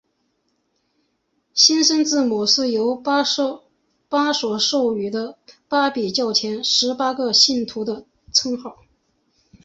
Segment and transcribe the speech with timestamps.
[1.53, 3.61] 新生字母是由巴孛
[4.59, 5.37] 授予的
[5.69, 8.79] 巴比教前十八个信徒的称号。